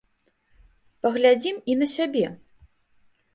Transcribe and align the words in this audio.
Глядзім 1.17 1.59
і 1.73 1.77
на 1.83 1.87
сябе! 1.95 2.25